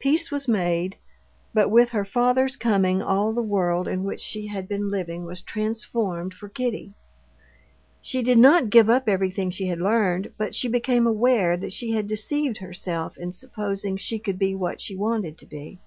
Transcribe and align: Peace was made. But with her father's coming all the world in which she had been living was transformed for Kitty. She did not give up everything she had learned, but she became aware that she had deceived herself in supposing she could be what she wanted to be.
Peace 0.00 0.30
was 0.30 0.46
made. 0.46 0.98
But 1.54 1.70
with 1.70 1.88
her 1.88 2.04
father's 2.04 2.56
coming 2.56 3.00
all 3.00 3.32
the 3.32 3.40
world 3.40 3.88
in 3.88 4.04
which 4.04 4.20
she 4.20 4.48
had 4.48 4.68
been 4.68 4.90
living 4.90 5.24
was 5.24 5.40
transformed 5.40 6.34
for 6.34 6.46
Kitty. 6.50 6.92
She 8.02 8.22
did 8.22 8.36
not 8.38 8.68
give 8.68 8.90
up 8.90 9.08
everything 9.08 9.48
she 9.48 9.68
had 9.68 9.80
learned, 9.80 10.32
but 10.36 10.54
she 10.54 10.68
became 10.68 11.06
aware 11.06 11.56
that 11.56 11.72
she 11.72 11.92
had 11.92 12.06
deceived 12.06 12.58
herself 12.58 13.16
in 13.16 13.32
supposing 13.32 13.96
she 13.96 14.18
could 14.18 14.38
be 14.38 14.54
what 14.54 14.78
she 14.78 14.94
wanted 14.94 15.38
to 15.38 15.46
be. 15.46 15.78